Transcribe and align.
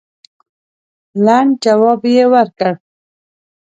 لنډ 1.25 1.51
جواب 1.63 2.01
یې 2.15 2.25
ورکړ. 2.33 2.71